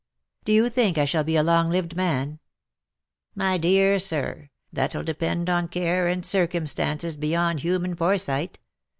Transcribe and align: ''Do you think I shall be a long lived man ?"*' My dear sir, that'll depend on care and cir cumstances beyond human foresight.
''Do 0.45 0.51
you 0.51 0.67
think 0.67 0.97
I 0.97 1.05
shall 1.05 1.23
be 1.23 1.35
a 1.35 1.43
long 1.43 1.69
lived 1.69 1.95
man 1.95 2.39
?"*' 3.05 3.35
My 3.35 3.59
dear 3.59 3.99
sir, 3.99 4.49
that'll 4.73 5.03
depend 5.03 5.47
on 5.47 5.67
care 5.67 6.07
and 6.07 6.25
cir 6.25 6.47
cumstances 6.47 7.19
beyond 7.19 7.59
human 7.59 7.95
foresight. 7.95 8.57